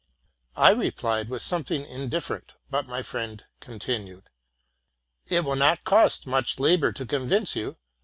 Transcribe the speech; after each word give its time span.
''I 0.55 0.71
replied 0.71 1.29
with 1.29 1.43
something 1.43 1.85
indifferent; 1.85 2.53
but 2.71 2.87
my 2.87 3.03
friend 3.03 3.45
continued,'' 3.59 4.31
It 5.27 5.45
will 5.45 5.55
not 5.55 5.83
cost 5.83 6.25
much 6.25 6.59
labor 6.59 6.91
to 6.91 7.05
convince 7.05 7.55
you. 7.55 7.77